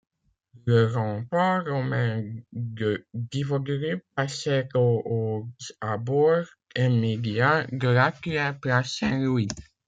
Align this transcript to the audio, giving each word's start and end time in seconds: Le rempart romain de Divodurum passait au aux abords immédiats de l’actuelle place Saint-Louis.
Le 0.65 0.87
rempart 0.91 1.63
romain 1.63 2.23
de 2.53 3.05
Divodurum 3.13 3.99
passait 4.15 4.67
au 4.73 5.03
aux 5.05 5.47
abords 5.79 6.47
immédiats 6.75 7.67
de 7.71 7.87
l’actuelle 7.89 8.57
place 8.59 8.97
Saint-Louis. 8.97 9.47